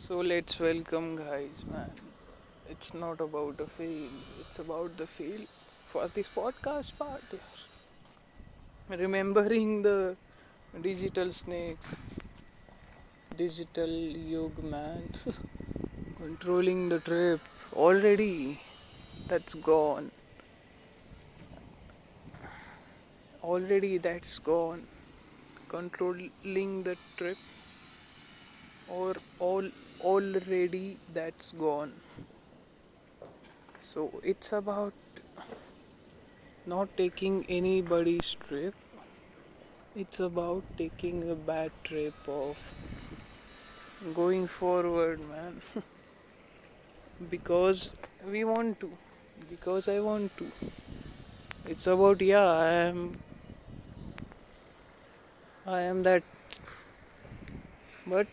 So 0.00 0.20
let's 0.20 0.58
welcome 0.60 1.16
guys, 1.16 1.64
man. 1.70 1.90
It's 2.70 2.94
not 2.94 3.20
about 3.20 3.58
the 3.58 3.66
feel, 3.66 4.10
it's 4.40 4.58
about 4.60 4.96
the 4.96 5.06
feel 5.06 5.44
for 5.86 6.06
this 6.08 6.30
podcast 6.30 6.96
part. 6.98 7.22
Remembering 8.88 9.82
the 9.82 10.16
digital 10.80 11.30
snake, 11.32 11.78
digital 13.36 13.88
yug 14.32 14.62
man, 14.62 15.02
controlling 16.16 16.88
the 16.88 16.98
trip. 17.00 17.40
Already, 17.72 18.60
that's 19.28 19.54
gone. 19.54 20.10
Already, 23.42 23.98
that's 23.98 24.38
gone. 24.38 24.86
Controlling 25.68 26.84
the 26.84 26.96
trip 27.16 27.38
or 28.88 29.14
all 29.38 29.68
already 30.00 31.00
that's 31.08 31.52
gone. 31.52 32.00
So 33.80 34.20
it's 34.22 34.52
about 34.52 34.94
not 36.66 36.96
taking 36.96 37.44
anybody's 37.48 38.36
trip. 38.36 38.74
It's 39.94 40.18
about 40.18 40.64
taking 40.78 41.28
a 41.28 41.34
bad 41.36 41.72
trip 41.84 42.14
of 42.26 42.74
going 44.12 44.46
forward 44.48 45.20
man. 45.20 45.62
Because 47.28 47.94
we 48.24 48.44
want 48.44 48.80
to. 48.80 48.98
Because 49.48 49.88
i 49.88 50.00
want 50.00 50.36
to. 50.38 50.52
It's 51.64 51.86
about 51.86 52.20
yeah 52.20 52.44
i 52.50 52.72
am 52.88 53.14
i 55.66 55.80
am 55.82 56.02
that. 56.02 56.24
But 58.06 58.26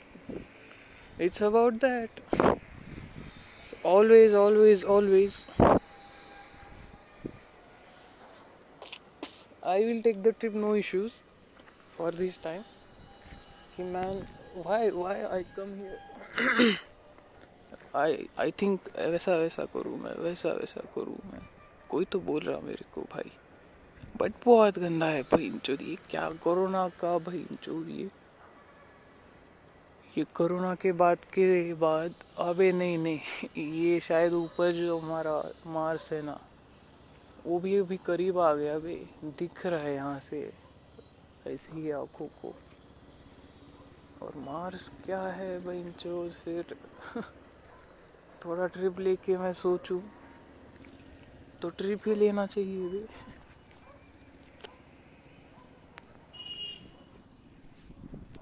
it's 1.18 1.42
about 1.42 1.80
that 1.80 2.10
so 3.62 3.78
always 3.84 4.34
always 4.34 4.84
always 4.84 5.46
i 9.64 9.80
will 9.80 10.02
take 10.02 10.22
the 10.24 10.34
trip 10.34 10.54
no 10.54 10.76
issues 10.76 11.22
for 11.98 12.12
this 12.12 12.36
time 12.38 12.64
कि 13.78 13.84
man 13.84 14.28
why 14.64 14.90
why 14.90 15.16
i 15.38 15.44
come 15.56 15.72
here 15.78 16.00
i 17.96 18.28
i 18.38 18.52
think 18.52 18.80
वैसा 18.98 19.36
वैसा 19.36 19.66
करूँ 19.66 19.98
मैं 19.98 20.14
वैसा 20.24 20.50
वैसा 20.50 20.82
करूँ 20.96 21.18
मैं 21.32 21.42
कोई 21.90 22.06
तो 22.06 22.20
बोल 22.20 22.44
रहा 22.44 22.60
मेरे 22.60 22.86
को 22.96 23.02
भाई 23.02 23.32
बट 24.18 24.34
बहुत 24.46 24.80
गंदा 24.80 25.06
है 25.06 25.22
भाई 25.22 25.52
ये 25.82 25.96
क्या 26.10 26.30
कोरोना 26.44 26.88
का 26.90 27.18
भाई 27.18 27.46
जो 27.64 27.84
ये 30.18 30.24
कोरोना 30.36 30.74
के 30.76 30.92
बाद 30.92 31.18
के 31.34 31.74
बाद 31.74 32.14
अबे 32.38 32.72
नहीं 32.72 32.98
नहीं। 32.98 33.64
ये 33.74 34.00
शायद 34.00 34.34
ऊपर 34.34 34.72
जो 34.72 34.98
हमारा 35.00 35.42
मार्स 35.68 36.14
है 36.14 36.22
ना। 36.22 36.38
वो 37.46 37.60
भी 37.60 37.78
अभी 37.78 37.98
करीब 37.98 38.40
आ 38.40 38.54
गया, 38.54 38.76
अभी 38.76 38.96
दिख 39.24 39.66
रहा 39.66 39.80
है 39.80 39.94
यहाँ 39.96 40.20
से, 40.20 40.42
ऐसी 41.48 41.82
ही 41.82 41.92
आँखों 41.92 42.28
को। 42.42 42.54
और 44.22 44.38
मार्स 44.38 44.90
क्या 45.06 45.22
है 45.22 45.60
भाई, 45.60 45.84
जो 45.84 46.30
फिर 46.46 46.76
थोड़ा 48.46 48.68
ट्रिप 48.68 49.00
लेके 49.00 49.38
मैं 49.38 49.54
सोचूं 49.54 50.00
तो 51.62 51.70
ट्रिप 51.70 52.08
ही 52.08 52.16
लेना 52.16 52.46
चाहिए 52.46 52.90
बे 52.90 53.06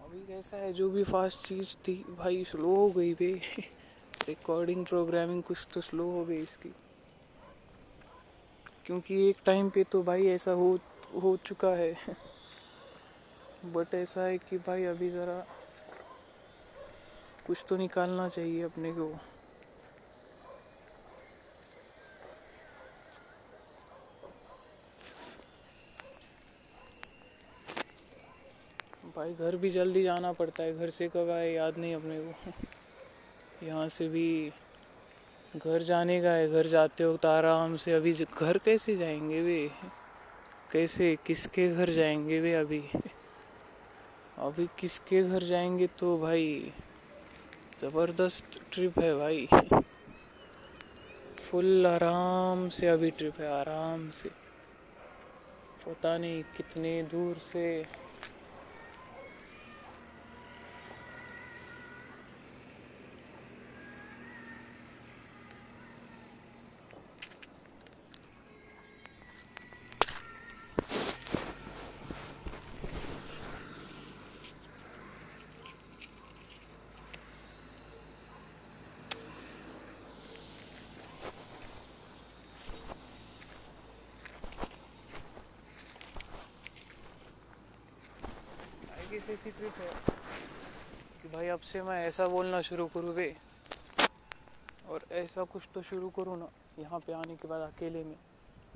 अभी 0.04 0.23
कैसा 0.34 0.58
है, 0.58 0.74
जो 0.74 0.90
भी 0.90 1.04
फास्ट 1.04 1.48
चीज़ 1.48 1.76
थी, 1.88 1.94
भाई 2.10 2.44
स्लो 2.44 2.76
हो 2.76 2.90
गई 2.92 3.14
बे। 3.14 3.34
रिकॉर्डिंग 4.30 4.86
प्रोग्रामिंग 4.86 5.44
कुछ 5.44 5.68
तो 5.74 5.82
स्लो 5.82 6.04
हो 6.04 6.26
गई 6.26 6.42
इसकी। 6.42 6.70
क्योंकि 8.86 9.30
एक 9.30 9.38
टाइम 9.46 9.70
पे 9.70 9.84
तो 9.84 10.04
भाई 10.04 10.26
ऐसा 10.28 10.52
हो 10.52 10.80
हो 11.24 11.38
चुका 11.38 11.70
है। 11.70 11.96
बट 13.66 13.94
ऐसा 13.96 14.22
है 14.22 14.38
कि 14.38 14.58
भाई 14.58 14.84
अभी 14.84 15.10
ज़रा 15.10 15.40
कुछ 17.46 17.64
तो 17.70 17.78
निकालना 17.78 18.28
चाहिए 18.28 18.62
अपने 18.64 18.92
को। 18.92 19.33
भाई, 29.24 29.34
घर 29.34 29.56
भी 29.56 29.70
जल्दी 29.70 30.04
जाना 30.04 30.32
पड़ता 30.32 30.64
है। 30.64 30.78
घर 30.78 30.90
से 30.90 31.08
कब 31.08 31.30
आए, 31.30 31.54
याद 31.54 31.78
नहीं 31.78 31.96
अपने 31.96 32.20
को। 32.20 32.52
यहाँ 33.66 33.88
से 33.90 34.08
भी 34.08 34.50
घर 35.56 35.82
जाने 35.82 36.22
का 36.22 36.32
है। 36.32 36.52
घर 36.52 36.68
जाते 36.68 37.06
वक्त 37.06 37.26
आराम 37.26 37.76
से 37.76 37.94
अभी 37.94 38.14
घर 38.14 38.58
कैसे 38.58 38.96
जाएँगे 38.96 39.42
वे? 39.42 39.70
कैसे, 40.72 41.16
किसके 41.26 41.68
घर 41.68 41.90
जाएँगे 41.90 42.40
वे 42.40 42.54
अभी? 42.54 42.82
अभी 44.38 44.68
किसके 44.80 45.24
घर 45.24 45.44
जाएँगे 45.44 45.88
तो 45.88 46.18
भाई, 46.18 46.72
ज़बरदस्त 47.82 48.60
ट्रिप 48.74 49.00
है 49.00 49.16
भाई। 49.16 49.48
फुल 51.38 51.86
आराम 51.86 52.70
से 52.70 52.88
अभी 52.88 53.10
ट्रिप 53.10 53.40
है, 53.40 53.48
आराम 53.48 54.10
से। 54.10 54.30
पता 55.86 56.18
नहीं 56.18 56.44
कितने 56.58 57.02
दूर 57.04 57.38
से 57.38 58.03
किस 89.28 89.40
ऐसी 89.40 89.52
ट्रिप 89.52 89.74
है 89.74 89.90
कि 91.22 91.28
भाई 91.28 91.48
अब 91.48 91.60
से 91.60 91.82
मैं 91.82 92.06
ऐसा 92.06 92.28
बोलना 92.28 92.62
शुरू 92.62 92.86
करूँ 92.86 93.16
बे 93.16 93.36
और 94.90 95.00
ऐसा 95.12 95.44
कुछ 95.44 95.64
तो 95.76 95.82
शुरू 95.82 96.10
करूँ 96.10 96.40
ना, 96.40 96.48
यहाँ 96.80 97.00
पे 97.00 97.14
आने 97.14 97.36
के 97.36 97.48
बाद 97.48 97.62
अकेले 97.62 98.04
में। 98.04 98.16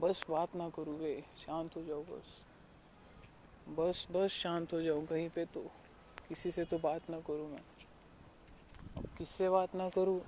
बस 0.02 0.26
बात 0.30 0.56
ना 0.56 0.70
करूँ 0.70 1.00
बे 1.00 1.22
शांत 1.22 1.70
हो 1.76 1.84
जाओ 1.84 2.04
बस। 2.04 2.44
बस 3.70 4.08
बस 4.12 4.30
शांत 4.30 4.74
हो 4.74 4.82
जाओ, 4.82 5.02
कहीं 5.02 5.30
पे 5.30 5.46
तो 5.46 5.72
किसी 6.30 6.52
से 6.52 6.64
तो 6.64 6.78
बात 6.78 7.10
ना 7.10 7.18
करूँ 7.18 7.50
मैं। 7.50 7.64
अब 8.98 9.06
किससे 9.18 9.50
बात 9.50 9.76
ना 9.76 9.90
करूँ? 9.90 10.22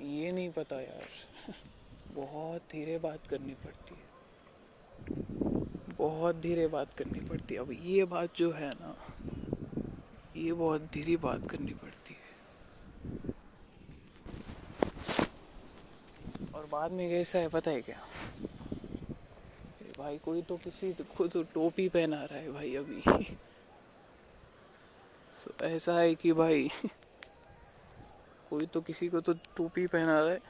ये 0.00 0.32
नहीं 0.32 0.50
पता 0.50 0.80
यार। 0.80 1.08
बहुत 2.14 2.60
धीरे 2.72 2.98
बात 2.98 3.26
करनी 3.26 3.54
पड़ती 3.54 3.94
है। 3.94 4.21
बहुत 6.02 6.36
धीरे 6.36 6.66
बात 6.66 6.94
करनी 6.98 7.20
पड़ती 7.20 7.54
है। 7.54 7.60
अब 7.60 7.70
ये 7.82 8.04
बात 8.04 8.36
जो 8.36 8.50
है 8.52 8.68
ना 8.70 8.94
ये 10.36 10.52
बहुत 10.52 10.80
धीरे 10.94 11.16
बात 11.16 11.48
करनी 11.50 11.72
पड़ती 11.72 12.14
है। 12.14 12.20
और 16.54 16.66
बाद 16.66 16.92
में 16.92 17.08
कैसा 17.10 17.38
है 17.38 17.48
पता 17.48 17.70
है 17.70 17.80
क्या? 17.80 17.98
भाई 19.98 20.18
कोई 20.18 20.42
तो 20.42 20.56
किसी 20.56 20.92
को 20.92 21.26
तो 21.26 21.42
टोपी 21.54 21.88
पहना 21.88 22.22
रहा 22.24 22.38
है 22.38 22.50
भाई 22.52 22.74
अभी। 22.76 23.02
so, 25.32 25.62
ऐसा 25.62 25.98
है 25.98 26.14
कि 26.14 26.32
भाई 26.32 26.68
कोई 28.50 28.66
तो 28.66 28.80
किसी 28.80 29.08
को 29.08 29.20
तो 29.20 29.32
टोपी 29.56 29.86
पहना 29.86 30.20
रहा 30.20 30.32
है। 30.32 30.40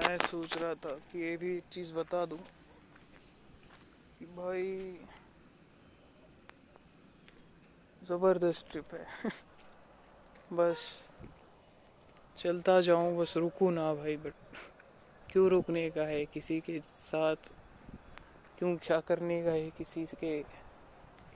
मैं 0.00 0.16
सोच 0.18 0.56
रहा 0.56 0.74
था 0.74 0.94
कि 1.12 1.18
ये 1.18 1.36
भी 1.36 1.56
एक 1.56 1.64
चीज़ 1.72 1.92
बता 1.94 2.24
दूँ 2.26 2.38
कि 4.20 4.26
भाई, 4.26 4.96
ज़बरदस्त 8.02 8.70
ट्रिप 8.70 8.94
है। 8.94 9.06
बस 10.52 10.82
चलता 12.38 12.80
जाऊँ, 12.80 13.16
बस 13.18 13.36
रुकूं 13.36 13.70
ना 13.70 13.94
भाई 13.94 14.16
बट 14.16 14.34
क्यों 15.30 15.48
रुकने 15.50 15.90
का 15.90 16.02
है? 16.02 16.24
किसी 16.26 16.60
के 16.60 16.78
साथ 16.88 17.52
क्यों 18.58 18.76
क्या 18.76 19.00
करने 19.00 19.42
का 19.44 19.50
है? 19.50 19.70
किसी 19.70 20.04
के 20.06 20.42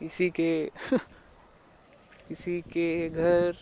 किसी 0.01 0.31
के 0.31 0.51
किसी 2.29 2.61
के 2.63 3.09
घर 3.11 3.57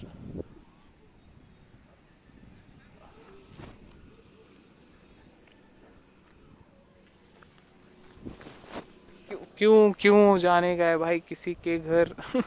क्यों 9.63 9.93
क्यों 9.93 10.39
जाने 10.39 10.75
है 10.75 10.97
भाई 10.97 11.19
किसी 11.19 11.55
के 11.55 11.79
घर। 11.79 12.13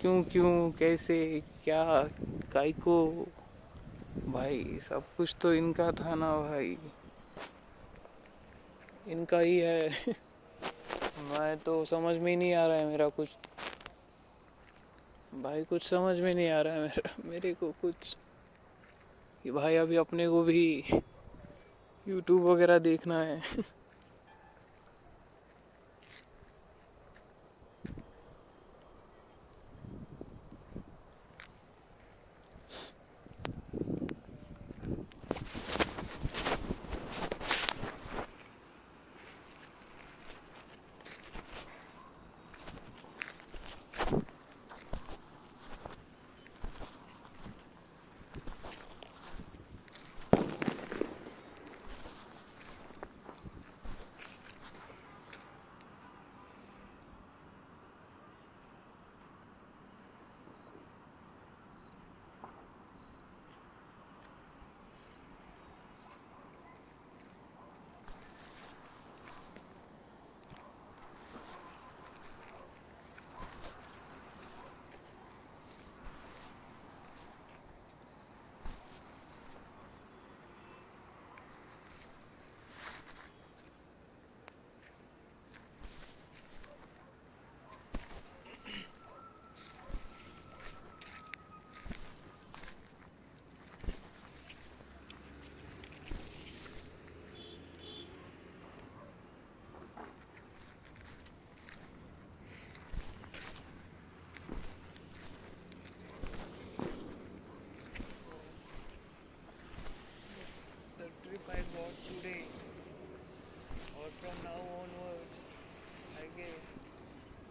क्यों 0.00 0.22
क्यों, 0.22 0.70
कैसे, 0.70 1.40
क्या 1.64 2.08
काय 2.52 2.72
को? 2.72 3.24
भाई 4.28 4.78
सब 4.80 5.02
कुछ 5.16 5.36
तो 5.42 5.52
इनका 5.52 5.90
था 5.90 6.14
ना 6.14 6.50
भाई। 6.50 6.76
इनका 9.06 9.38
ही 9.38 9.58
है। 9.58 9.88
मैं 11.18 11.56
तो 11.56 11.84
समझ 11.84 12.16
में 12.16 12.30
ही 12.30 12.36
नहीं 12.36 12.54
आ 12.54 12.66
रहा 12.66 12.76
है 12.76 12.86
मेरा 12.86 13.08
कुछ। 13.08 13.28
भाई 15.34 15.64
कुछ 15.64 15.82
समझ 15.82 16.20
में 16.20 16.34
नहीं 16.34 16.50
आ 16.50 16.60
रहा 16.62 16.74
है 16.74 16.80
मेरा, 16.80 17.08
मेरे 17.24 17.52
को 17.52 17.70
कुछ। 17.70 18.16
कि 19.42 19.50
भाई 19.50 19.76
अभी 19.76 19.96
अपने 19.96 20.28
को 20.28 20.42
भी 20.42 20.82
यूट्यूब 22.08 22.42
वगैरह 22.42 22.78
देखना 22.78 23.22
है। 23.22 23.40
Or 114.02 114.10
from 114.18 114.34
now 114.42 114.58
onwards, 114.82 115.34
I 116.18 116.26
guess 116.36 116.64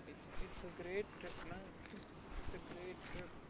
it's, 0.07 0.27
it's 0.43 0.61
a 0.67 0.83
great 0.83 1.05
trip, 1.19 1.35
na? 1.47 1.55
It's 1.95 2.55
a 2.55 2.61
great 2.75 2.99
trip. 3.07 3.40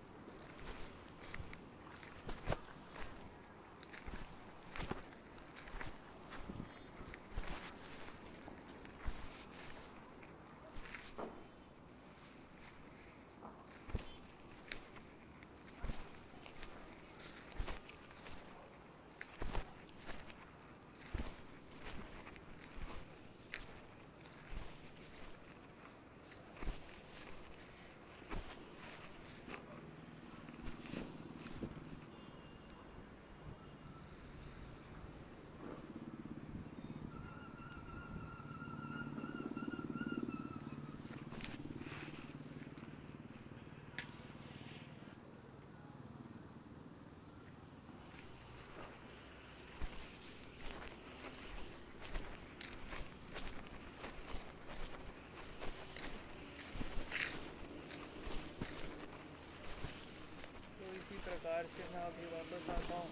बाहर 61.62 61.70
से 61.70 61.84
मैं 61.94 62.04
अभी 62.04 62.26
वापस 62.26 62.70
आता 62.70 62.96
हूँ। 62.96 63.10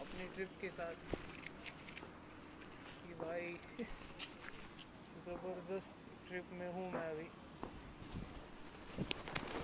अपनी 0.00 0.26
ट्रिप 0.34 0.48
के 0.60 0.70
साथ। 0.70 0.94
कि 3.06 3.14
भाई, 3.14 3.56
ज़बरदस्त 5.26 5.94
ट्रिप 6.28 6.44
में 6.52 6.68
हूँ 6.72 6.92
मैं 6.92 7.10
अभी। 7.10 7.26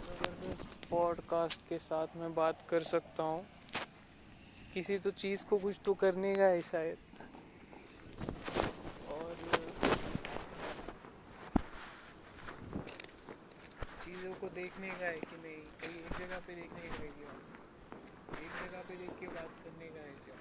ज़बरदस्त 0.07 0.91
पॉडकास्ट 0.91 1.61
के 1.69 1.79
साथ 1.79 2.07
मैं 2.17 2.35
बात 2.35 2.53
कर 2.71 2.83
सकता 2.83 3.23
हूँ। 3.23 3.47
किसी 4.75 4.99
तो 4.99 5.11
चीज़ 5.11 5.45
को 5.47 5.59
कुछ 5.59 5.75
तो 5.87 5.95
करने 5.95 6.35
का 6.35 6.45
है 6.45 6.61
शायद 6.63 6.97
और 9.09 9.35
चीज़ों 14.05 14.35
को 14.35 14.49
देखने 14.49 14.89
का 14.89 15.07
है 15.07 15.19
कि 15.21 15.37
नहीं 15.37 15.63
कहीं 15.81 16.05
एक 16.05 16.13
जगह 16.19 16.39
पे 16.39 16.55
देखने 16.55 16.81
का 16.81 17.03
है 17.03 17.09
क्या 17.09 17.31
एक 18.39 18.69
जगह 18.69 18.83
पे 18.83 18.97
देख 18.97 19.11
के 19.21 19.27
बात 19.47 19.59
करने 19.65 19.89
का 19.95 20.01
है 20.03 20.13
क्या 20.27 20.37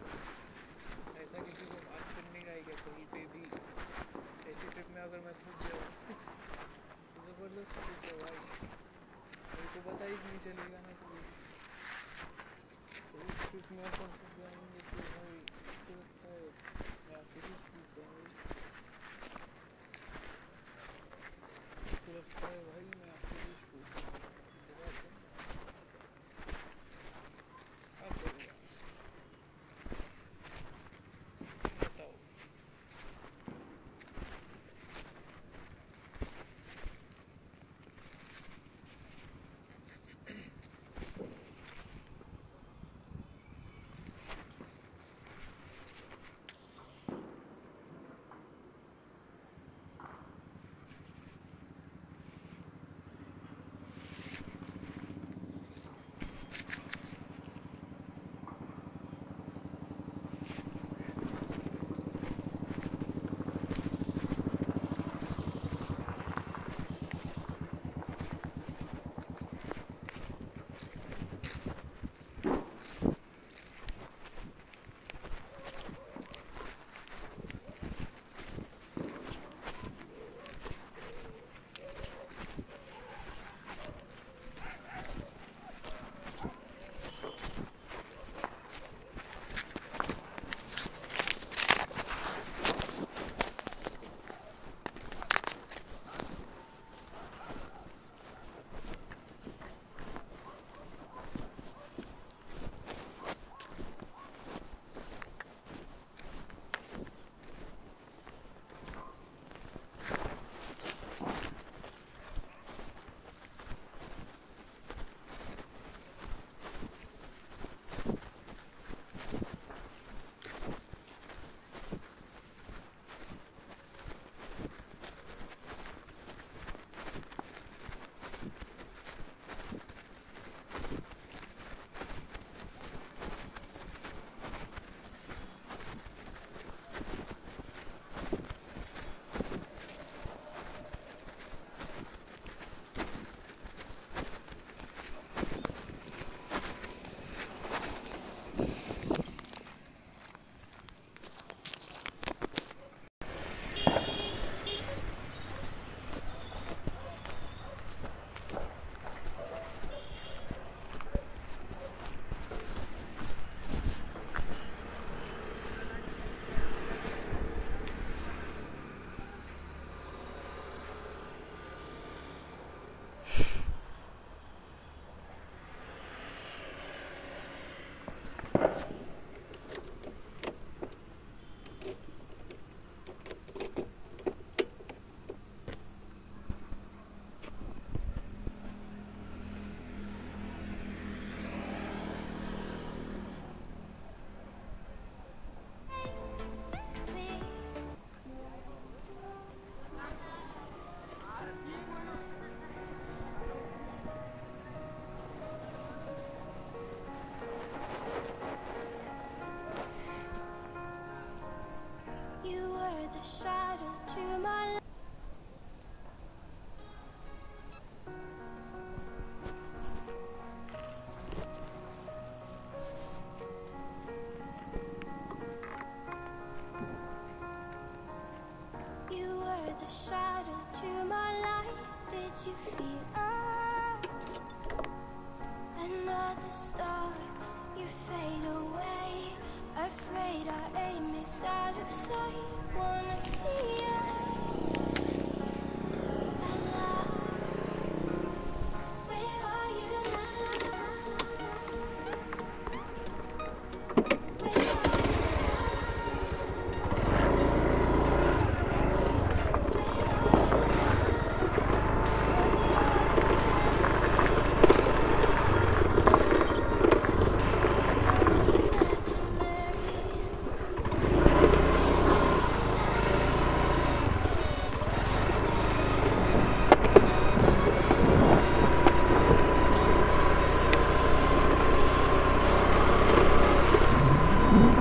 ऐसा 1.23 1.41
किसी 1.47 1.65
को 1.65 1.79
बात 1.89 2.05
करने 2.15 2.39
का 2.45 2.51
है 2.51 2.61
क्या 2.67 2.77
कहीं 2.85 3.05
पे 3.11 3.19
भी 3.33 3.43
ऐसी 4.51 4.69
ट्रिप 4.69 4.87
में 4.95 5.01
अगर 5.01 5.19
मैं 5.25 5.33
खुद 5.41 5.67
जाऊँ 5.67 5.89
तो 7.13 7.25
ज़बरदस्त 7.27 7.75
ट्रिप 7.75 8.07
है 8.07 8.15
भाई। 8.21 8.39
मेरे 9.51 9.67
को 9.75 9.83
पता 9.89 10.05
ही 10.05 10.17
नहीं 10.23 10.39
चलेगा 10.45 10.79
ना 10.87 10.95
कोई। 11.01 11.21
तो 13.11 13.19
ट्रिप 13.43 13.71
में 13.71 13.83
अपन 13.91 14.09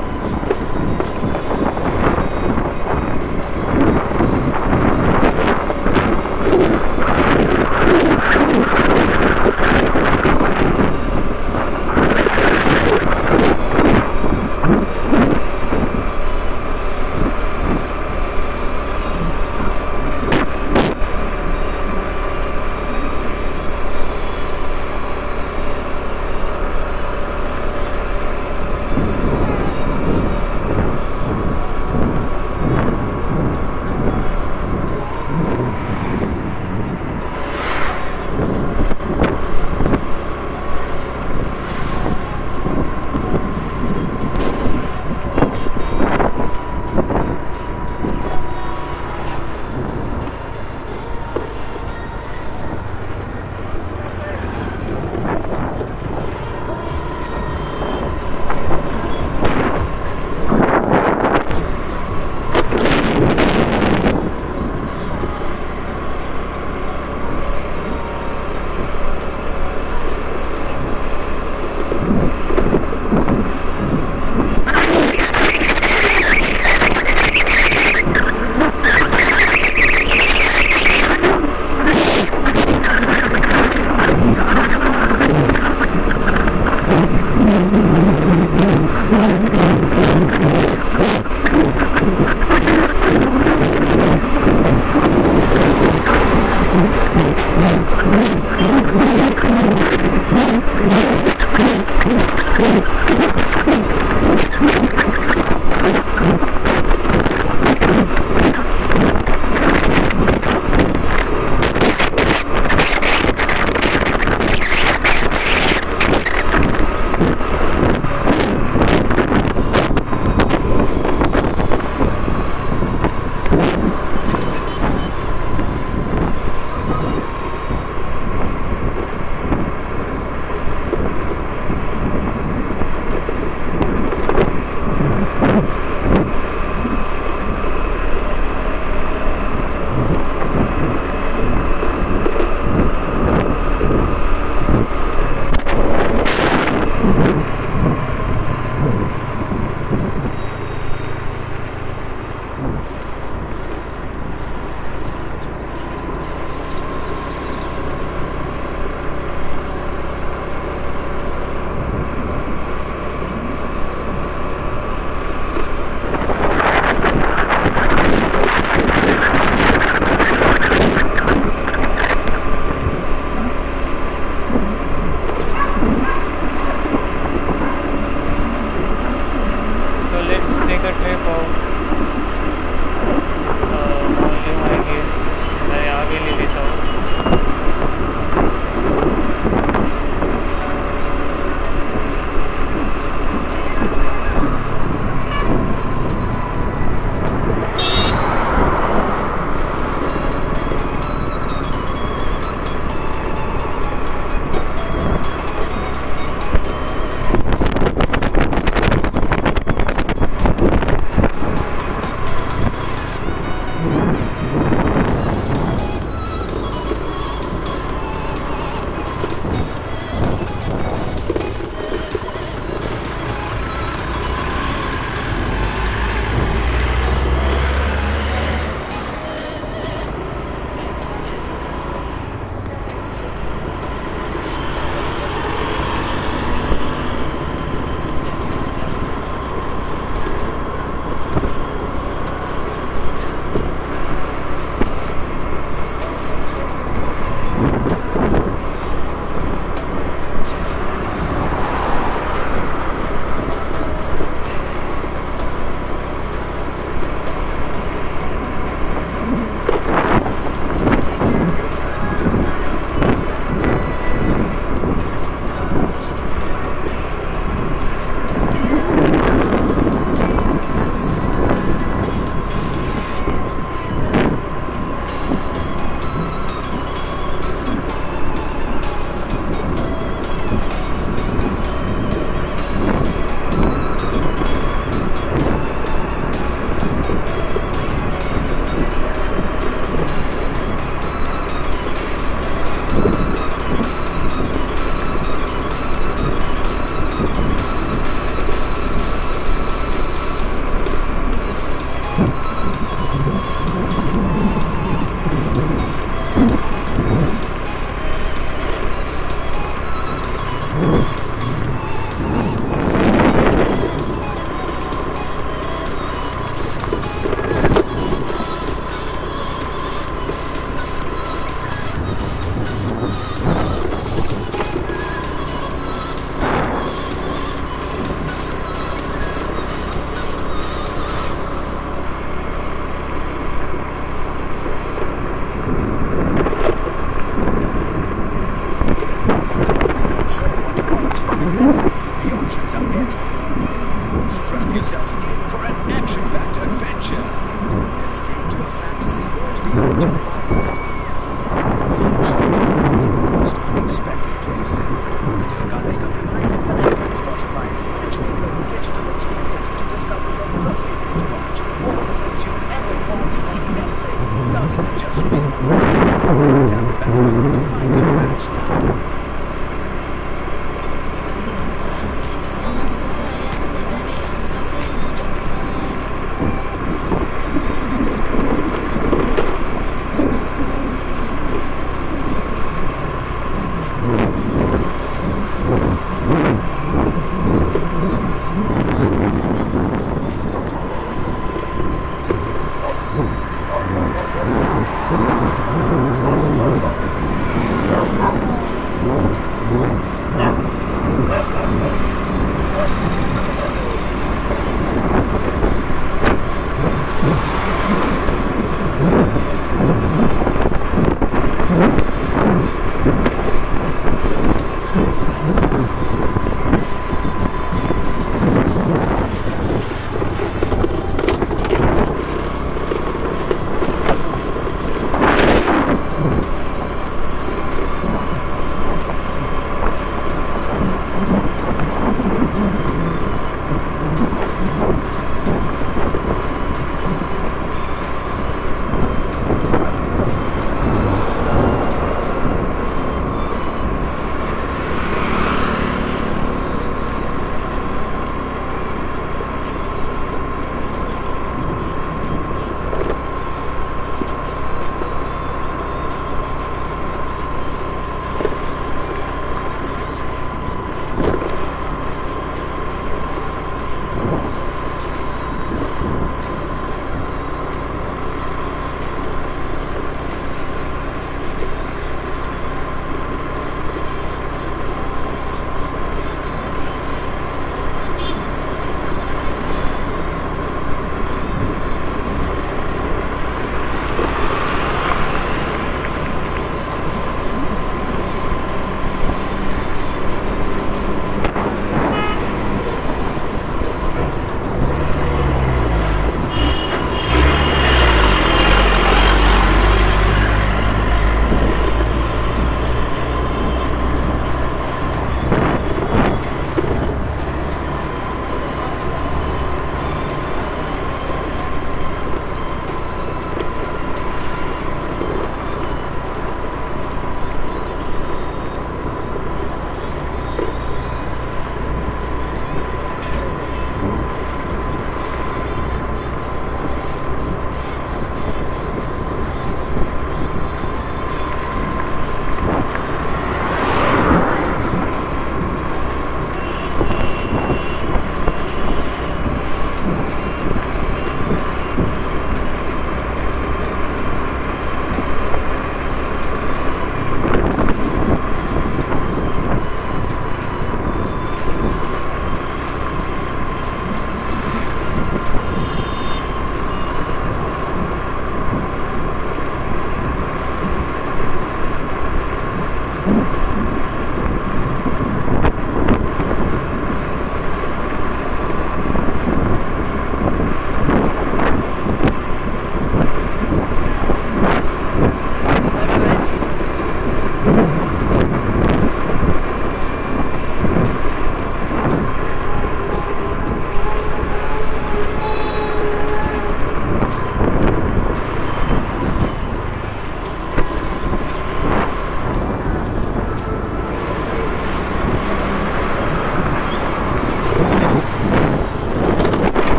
you 0.00 0.39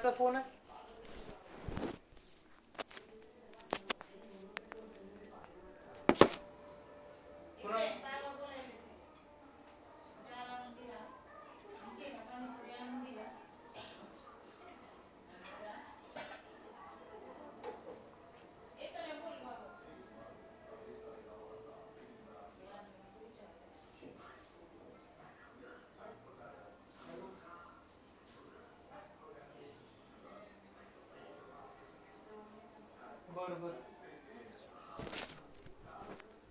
Mikrofone? 0.00 0.59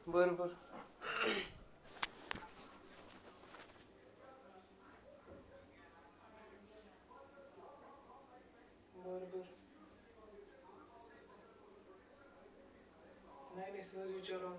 बर 0.10 0.30
बर. 0.34 0.56
बर 8.96 9.26
बर. 9.26 9.46
नाही 13.56 13.72
नाही 13.72 13.84
सहज 13.84 14.12
विचारा 14.12 14.50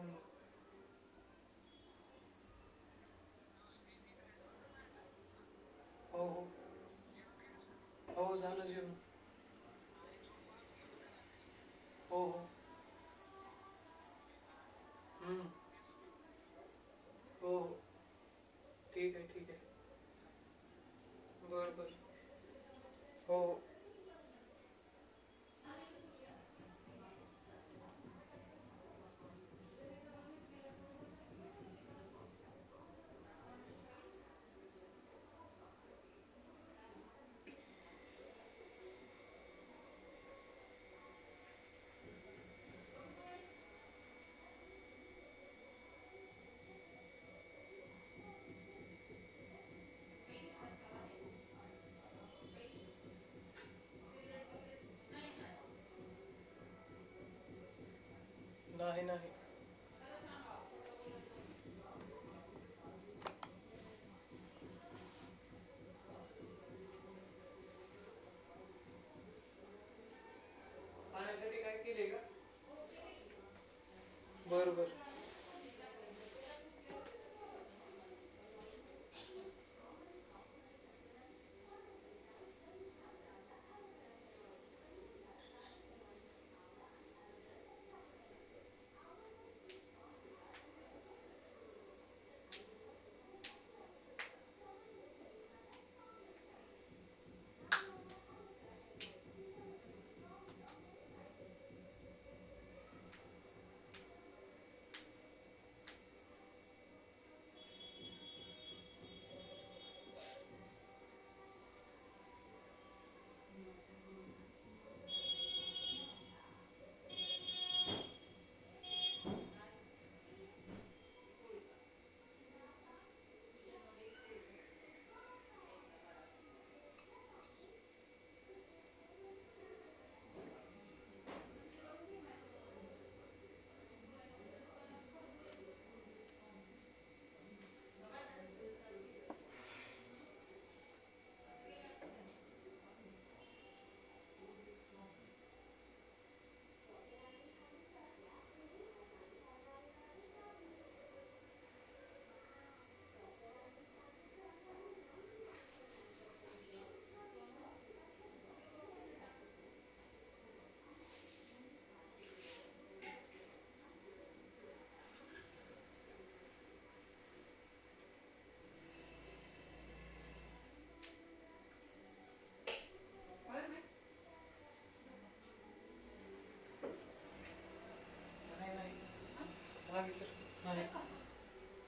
सर 180.09 180.27
नाही 180.65 180.87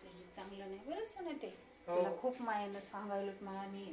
तुझं 0.02 0.26
चांगलं 0.28 0.68
नाही 0.68 0.80
बरंच 0.80 1.14
ना 1.18 1.32
ते 1.36 1.48
हो. 1.86 1.94
तुला 1.94 2.10
खूप 2.16 2.40
मायानं 2.40 2.80
सांगायलो 2.82 3.32
माया 3.40 3.64
मी 3.66 3.86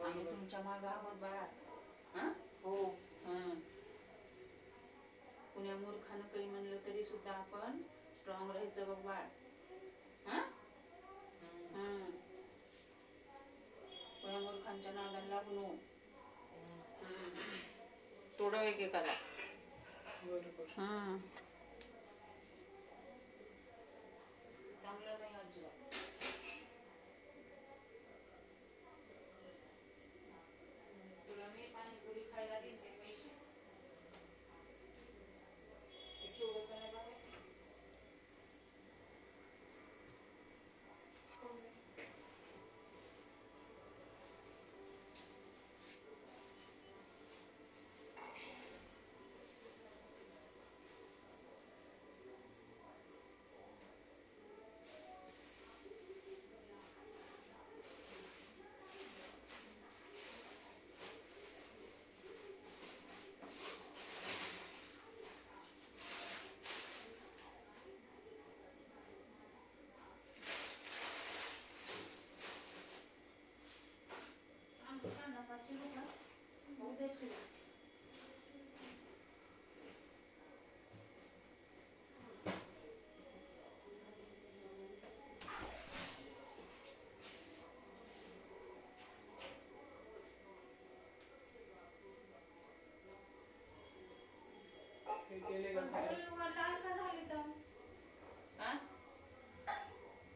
आम्ही 0.00 0.24
तुमच्या 0.24 0.60
मागं 0.60 0.88
आहोत 0.88 1.14
बाळा 1.16 1.44
हं? 2.14 2.30
हो 2.62 2.74
हं. 3.22 3.54
कुण्या 5.54 5.74
मूर्खानं 5.76 6.26
काही 6.26 6.46
म्हणलं 6.46 6.76
तरी 6.84 7.02
सुद्धा 7.02 7.32
आपण 7.32 7.78
स्ट्रॉंग 8.14 8.50
राहायचं 8.50 8.86
बघ 8.86 8.96
बाळ 9.00 9.22
हं? 10.26 10.40
हं. 11.72 12.10
कुण्या 14.20 14.38
मूर्खांच्या 14.40 14.90
नादाला 14.92 15.26
लागू 15.26 15.50
नको. 15.52 15.74
हं. 16.50 17.34
तोडव 18.38 18.62
एकेकाला 18.64 19.12
बरोबर 20.22 20.66
हं. 20.76 21.18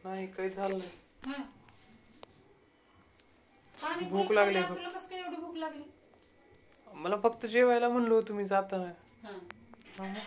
नाही 0.09 0.27
काही 0.29 0.49
झालं 0.51 0.77
नाही 0.77 0.91
हं. 1.25 1.43
पाणी 3.77 4.05
भूक 4.07 4.31
लागली. 4.31 4.61
तुला 4.75 4.89
कसं 4.89 5.09
काय 5.09 5.19
एवढी 5.19 5.35
भूक 5.37 5.55
लागली 5.57 5.83
मला 6.93 7.15
फक्त 7.21 7.45
जेवायला 7.47 7.89
म्हणलो 7.89 8.21
तुम्ही 8.23 8.45
जाताना 8.45 8.91
हं. 9.23 9.39
हा 9.97 10.05
मग. 10.05 10.21